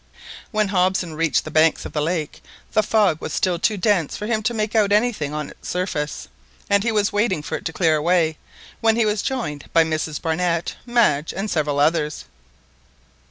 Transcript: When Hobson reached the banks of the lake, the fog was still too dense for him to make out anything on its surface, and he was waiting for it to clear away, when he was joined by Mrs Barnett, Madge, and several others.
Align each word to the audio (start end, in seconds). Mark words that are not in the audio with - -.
When 0.49 0.69
Hobson 0.69 1.13
reached 1.13 1.43
the 1.45 1.51
banks 1.51 1.85
of 1.85 1.93
the 1.93 2.01
lake, 2.01 2.41
the 2.71 2.81
fog 2.81 3.21
was 3.21 3.33
still 3.33 3.59
too 3.59 3.77
dense 3.77 4.17
for 4.17 4.25
him 4.25 4.41
to 4.41 4.53
make 4.55 4.73
out 4.73 4.91
anything 4.91 5.31
on 5.31 5.51
its 5.51 5.69
surface, 5.69 6.27
and 6.71 6.81
he 6.83 6.91
was 6.91 7.13
waiting 7.13 7.43
for 7.43 7.55
it 7.55 7.65
to 7.65 7.71
clear 7.73 7.97
away, 7.97 8.39
when 8.79 8.95
he 8.95 9.05
was 9.05 9.21
joined 9.21 9.71
by 9.73 9.83
Mrs 9.83 10.19
Barnett, 10.19 10.75
Madge, 10.87 11.35
and 11.35 11.51
several 11.51 11.79
others. 11.79 12.25